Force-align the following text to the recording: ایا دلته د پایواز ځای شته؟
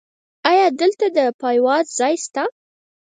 ایا 0.49 0.65
دلته 0.79 1.05
د 1.15 1.17
پایواز 1.39 1.85
ځای 1.97 2.15
شته؟ 2.25 2.43